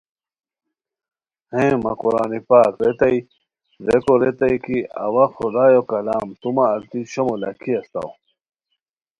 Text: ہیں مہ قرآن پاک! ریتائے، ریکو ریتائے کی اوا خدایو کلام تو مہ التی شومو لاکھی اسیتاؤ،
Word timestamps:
ہیں 1.53 1.73
مہ 1.83 1.91
قرآن 2.01 2.31
پاک! 2.47 2.73
ریتائے، 2.83 3.17
ریکو 3.87 4.13
ریتائے 4.21 4.55
کی 4.63 4.77
اوا 5.03 5.25
خدایو 5.37 5.81
کلام 5.91 6.27
تو 6.41 6.49
مہ 6.55 6.65
التی 6.73 7.01
شومو 7.11 7.35
لاکھی 7.41 7.71
اسیتاؤ، 7.77 8.11